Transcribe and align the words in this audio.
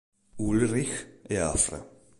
Ulrich 0.47 0.95
e 1.29 1.37
Afra. 1.37 1.79